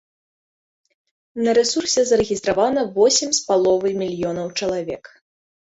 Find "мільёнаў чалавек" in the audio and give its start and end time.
4.05-5.03